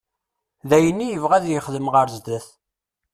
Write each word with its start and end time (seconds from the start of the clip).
D 0.69 0.71
ayen 0.77 1.03
i 1.05 1.07
yebɣa 1.09 1.33
ad 1.37 1.45
yexdem 1.47 1.87
ɣer 1.93 2.07
sdat. 2.15 2.47